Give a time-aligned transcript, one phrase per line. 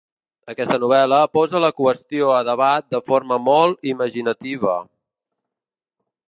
[0.51, 4.75] Aquesta novel·la posa la qüestió a debat de forma molt imaginativa.